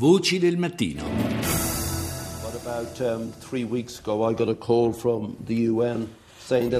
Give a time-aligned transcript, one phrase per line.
[0.00, 1.02] Voci del mattino.
[2.64, 6.08] About um, three weeks ago, I got a call from the UN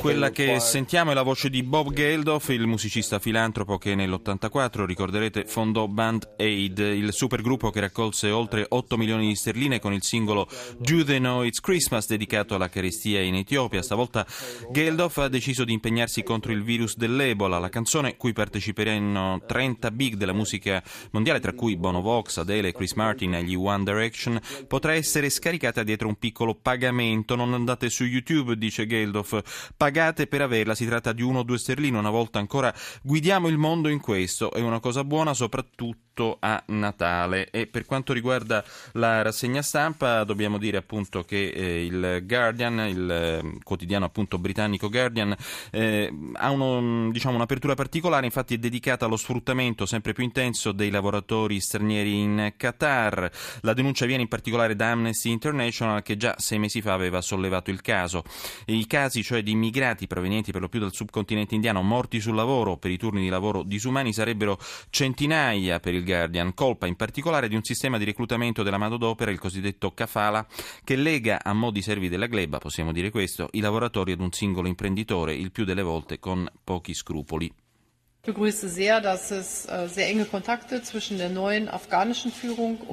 [0.01, 5.45] quella che sentiamo è la voce di Bob Geldof, il musicista filantropo che nell'84, ricorderete,
[5.45, 10.49] fondò Band Aid, il supergruppo che raccolse oltre 8 milioni di sterline con il singolo
[10.77, 13.81] Do They Know It's Christmas dedicato alla carestia in Etiopia.
[13.81, 14.27] Stavolta
[14.73, 17.61] Geldof ha deciso di impegnarsi contro il virus dell'Ebola.
[17.61, 20.83] La canzone, cui parteciperanno 30 big della musica
[21.13, 25.85] mondiale, tra cui Bono Vox, Adele, Chris Martin e gli One Direction, potrà essere scaricata
[25.85, 27.37] dietro un piccolo pagamento.
[27.37, 31.59] Non andate su YouTube, dice Geldof pagate per averla, si tratta di uno o due
[31.59, 36.37] sterline, una volta ancora guidiamo il mondo in questo, è una cosa buona soprattutto soprattutto
[36.41, 37.49] a Natale.
[37.51, 43.11] E per quanto riguarda la rassegna stampa, dobbiamo dire appunto che eh, il Guardian, il
[43.11, 45.35] eh, quotidiano appunto britannico Guardian,
[45.71, 50.91] eh, ha uno, diciamo, un'apertura particolare, infatti è dedicata allo sfruttamento sempre più intenso dei
[50.91, 53.31] lavoratori stranieri in Qatar.
[53.63, 57.71] La denuncia viene in particolare da Amnesty International che già sei mesi fa aveva sollevato
[57.71, 58.25] il caso.
[58.67, 62.77] I casi cioè di immigrati provenienti per lo più dal subcontinente indiano morti sul lavoro
[62.77, 64.59] per i turni di lavoro disumani sarebbero
[64.91, 69.39] centinaia per il Guardian, colpa in particolare di un sistema di reclutamento della manodopera, il
[69.39, 70.47] cosiddetto kafala,
[70.85, 74.69] che lega a modi servi della gleba, possiamo dire questo, i lavoratori ad un singolo
[74.69, 77.53] imprenditore, il più delle volte con pochi scrupoli.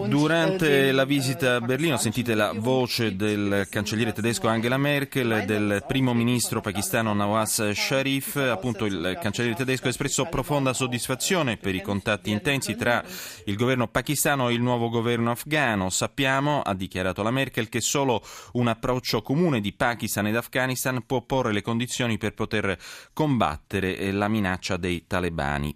[0.08, 6.14] Durante la visita a Berlino sentite la voce del cancelliere tedesco Angela Merkel, del primo
[6.14, 12.32] ministro pakistano Nawaz Sharif, appunto il cancelliere tedesco ha espresso profonda soddisfazione per i contatti
[12.32, 13.04] intensi tra
[13.48, 15.90] il governo pakistano e il nuovo governo afghano.
[15.90, 21.22] Sappiamo, ha dichiarato la Merkel, che solo un approccio comune di Pakistan ed Afghanistan può
[21.24, 22.78] porre le condizioni per poter
[23.12, 25.76] combattere la minaccia dei talebani talebani.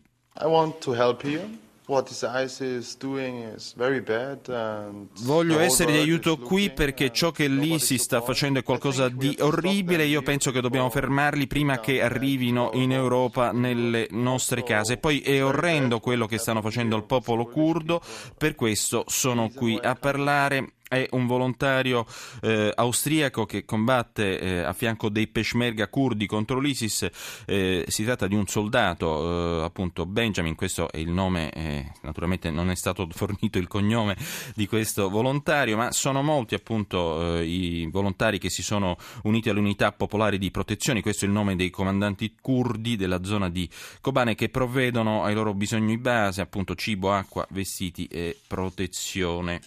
[5.23, 9.35] Voglio essere di aiuto qui perché ciò che lì si sta facendo è qualcosa di
[9.39, 10.05] orribile.
[10.05, 14.97] Io penso che dobbiamo fermarli prima che arrivino in Europa nelle nostre case.
[14.97, 18.01] Poi è orrendo quello che stanno facendo al popolo curdo,
[18.37, 22.05] per questo sono qui a parlare è un volontario
[22.41, 27.09] eh, austriaco che combatte eh, a fianco dei peshmerga kurdi contro l'ISIS.
[27.45, 32.51] Eh, si tratta di un soldato, eh, appunto Benjamin, questo è il nome, eh, naturalmente
[32.51, 34.17] non è stato fornito il cognome
[34.53, 39.59] di questo volontario, ma sono molti appunto eh, i volontari che si sono uniti alle
[39.59, 43.69] unità popolari di protezione, questo è il nome dei comandanti kurdi della zona di
[44.01, 49.61] Kobane che provvedono ai loro bisogni base, appunto cibo, acqua, vestiti e protezione.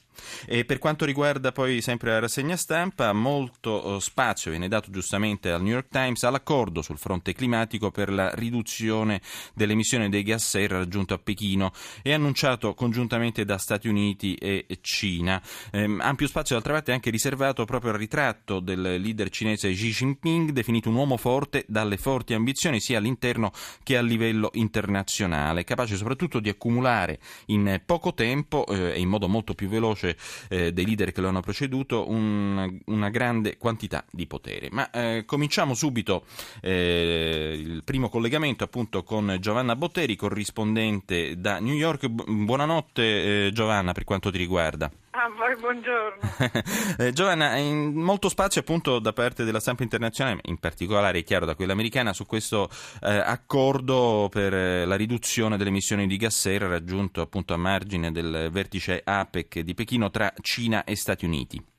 [0.47, 5.51] E per quanto riguarda poi sempre la rassegna stampa, molto eh, spazio viene dato giustamente
[5.51, 9.21] al New York Times all'accordo sul fronte climatico per la riduzione
[9.55, 11.73] delle emissioni dei gas serra raggiunto a Pechino
[12.03, 15.41] e annunciato congiuntamente da Stati Uniti e Cina.
[15.73, 20.51] Ehm, ampio spazio d'altra parte anche riservato proprio al ritratto del leader cinese Xi Jinping,
[20.51, 26.41] definito un uomo forte dalle forti ambizioni sia all'interno che a livello internazionale, capace soprattutto
[26.41, 30.17] di accumulare in poco tempo eh, e in modo molto più veloce voce
[30.49, 34.69] eh, dei leader che lo hanno preceduto, un, una grande quantità di potere.
[34.71, 36.25] Ma eh, cominciamo subito
[36.61, 42.07] eh, il primo collegamento appunto con Giovanna Botteri, corrispondente da New York.
[42.09, 44.91] Buonanotte eh, Giovanna per quanto ti riguarda.
[45.29, 46.21] Voi buongiorno.
[46.99, 51.55] eh, Giovanna, molto spazio appunto da parte della stampa internazionale, in particolare è chiaro da
[51.55, 52.69] quella americana, su questo
[53.03, 58.13] eh, accordo per eh, la riduzione delle emissioni di gas serra raggiunto appunto a margine
[58.13, 61.73] del vertice APEC di Pechino tra Cina e Stati Uniti.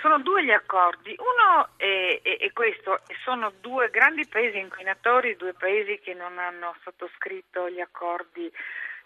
[0.00, 5.52] Sono due gli accordi, uno è, è, è, questo, sono due grandi paesi inquinatori, due
[5.52, 8.50] paesi che non hanno sottoscritto gli accordi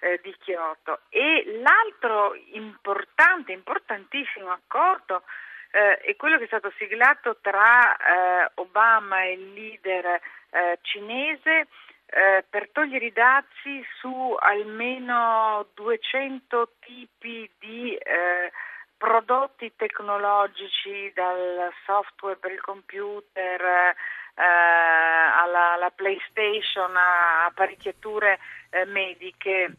[0.01, 1.01] eh, di Kyoto.
[1.09, 5.23] E l'altro importante, importantissimo accordo
[5.71, 10.21] eh, è quello che è stato siglato tra eh, Obama e il leader
[10.51, 11.67] eh, cinese
[12.07, 18.53] eh, per togliere i dazi su almeno 200 tipi di eh,
[18.97, 28.39] prodotti tecnologici, dal software per il computer eh, alla, alla, PlayStation, a apparecchiature
[28.71, 29.73] eh, mediche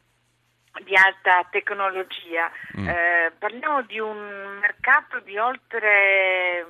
[0.84, 2.52] di alta tecnologia.
[2.78, 2.88] Mm.
[2.88, 6.66] Eh, parliamo di un mercato di oltre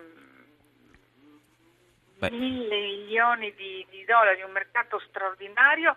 [2.18, 2.32] Beh.
[2.32, 5.96] mille milioni di, di, dollari, un mercato straordinario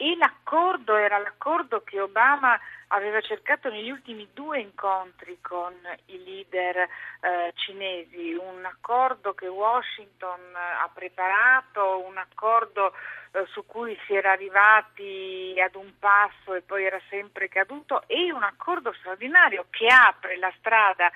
[0.00, 2.58] e l'accordo era l'accordo che Obama
[2.88, 5.74] aveva cercato negli ultimi due incontri con
[6.06, 12.94] i leader eh, cinesi, un accordo che Washington ha preparato, un accordo
[13.32, 18.32] eh, su cui si era arrivati ad un passo e poi era sempre caduto e
[18.32, 21.10] un accordo straordinario che apre la strada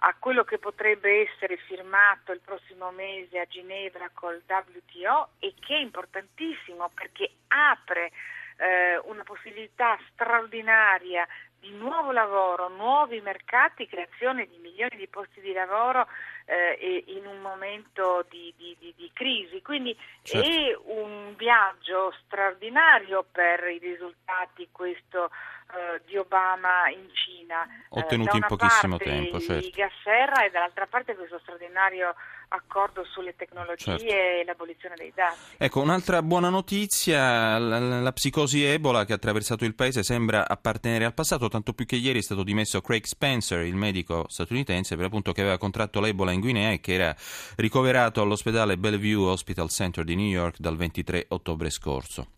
[0.00, 5.76] a quello che potrebbe essere firmato il prossimo mese a Ginevra col WTO e che
[5.76, 8.12] è importantissimo perché apre
[8.58, 11.26] eh, una possibilità straordinaria
[11.60, 16.06] di nuovo lavoro, nuovi mercati, creazione di milioni di posti di lavoro
[16.44, 19.60] eh, in un momento di, di, di, di crisi.
[19.62, 20.48] Quindi certo.
[20.48, 25.30] è un viaggio straordinario per i risultati questo
[25.74, 27.66] eh, di Obama in Cina.
[27.88, 29.66] Ottenuti eh, in pochissimo tempo, certo.
[29.66, 32.14] I gas serra e dall'altra parte questo straordinario
[32.48, 34.04] accordo sulle tecnologie certo.
[34.04, 35.56] e l'abolizione dei dazi.
[35.56, 41.04] Ecco, un'altra buona notizia, la, la, psicosi Ebola che ha attraversato il paese sembra appartenere
[41.04, 45.06] al passato, tanto più che ieri è stato dimesso Craig Spencer, il medico statunitense, per
[45.06, 47.14] appunto che aveva contratto l'Ebola in Guinea e che era
[47.56, 52.28] ricoverato all'ospedale Bellevue Hospital Center di New York dal 23 ottobre scorso.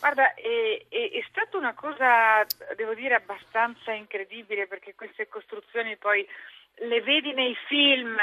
[0.00, 6.26] Guarda, è, è, è, stata una cosa, devo dire, abbastanza incredibile perché queste costruzioni poi
[6.76, 8.16] le vedi nei film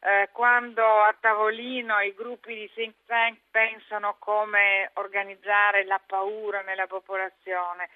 [0.00, 6.86] eh, quando a tavolino i gruppi di think tank pensano come organizzare la paura nella
[6.86, 7.88] popolazione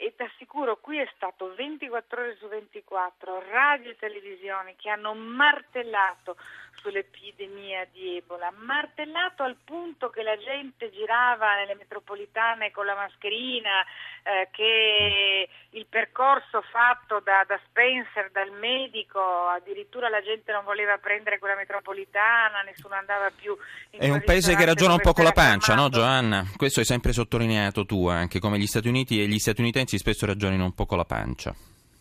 [0.00, 5.12] e ti assicuro qui è stato 24 ore su 24 radio e televisioni che hanno
[5.12, 6.36] martellato
[6.80, 13.84] sull'epidemia di Ebola, martellato al punto che la gente girava nelle metropolitane con la mascherina,
[14.22, 20.96] eh, che il percorso fatto da, da, Spencer, dal medico, addirittura la gente non voleva
[20.98, 23.56] prendere quella metropolitana, nessuno andava più
[23.90, 26.44] in È un paese che ragiona un po' con la pancia, no Giovanna?
[26.56, 30.64] Questo hai sempre sottolineato tu, anche come gli Stati Uniti e gli statunitensi spesso ragionano
[30.64, 31.54] un po' con la pancia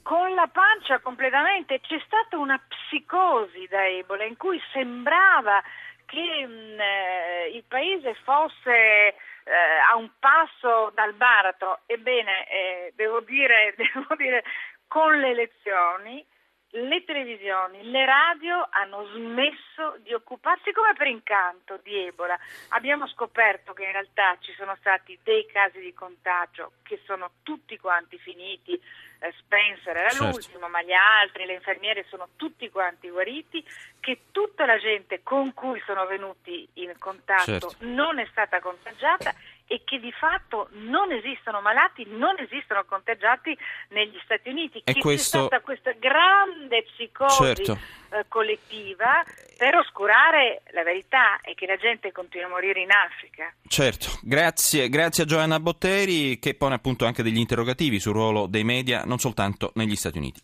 [0.10, 1.82] con la pancia completamente.
[1.82, 5.62] C'è stata una psicosi da Ebola in cui sembrava
[6.08, 9.14] che mh, mm, eh, il paese fosse eh,
[9.88, 11.82] a un passo dal baratro.
[11.86, 14.44] Ebbene, eh, devo, dire, devo dire,
[14.88, 16.26] con le elezioni
[16.71, 22.38] le televisioni, le radio hanno smesso di occuparsi come per incanto di Ebola.
[22.69, 27.77] Abbiamo scoperto che in realtà ci sono stati dei casi di contagio che sono tutti
[27.80, 28.80] quanti finiti.
[29.21, 30.25] Eh, Spencer era certo.
[30.25, 33.66] l'ultimo, ma gli altri, le infermiere sono tutti quanti guariti,
[34.00, 37.75] che tutta la gente con cui sono venuti in contatto certo.
[37.80, 39.33] non è stata contagiata
[39.71, 43.56] e che di fatto non esistono malati, non esistono contagiati
[43.89, 44.81] negli Stati Uniti.
[44.83, 45.38] E che questo...
[45.38, 47.77] c'è stata questa grande psicosi certo.
[48.10, 49.24] eh, collettiva
[49.56, 53.54] per oscurare la verità e che la gente continua a morire in Africa.
[53.68, 58.63] Certo, grazie, grazie a Giovanna Botteri che pone appunto anche degli interrogativi sul ruolo dei
[58.63, 60.42] media non soltanto negli Stati Uniti.